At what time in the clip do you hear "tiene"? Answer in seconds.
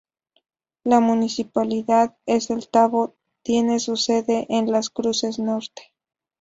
3.43-3.79